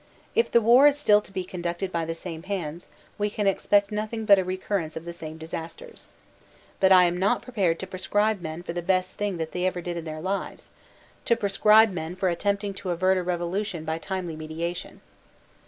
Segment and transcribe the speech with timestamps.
[0.33, 2.87] If the war is still to be conducted by the same hands,
[3.19, 6.07] we can expect nothing but a recurrence of the same disasters.
[6.79, 9.79] But I am not prepared to proscribe men for the best thing that they ever
[9.79, 10.71] did in their lives,
[11.25, 15.01] to proscribe men for attempting to avert a revolution by timely mediation."